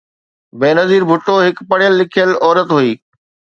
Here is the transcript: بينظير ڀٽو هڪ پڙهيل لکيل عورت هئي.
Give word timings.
بينظير 0.61 1.01
ڀٽو 1.09 1.35
هڪ 1.45 1.55
پڙهيل 1.69 1.93
لکيل 2.01 2.29
عورت 2.43 2.69
هئي. 2.79 2.91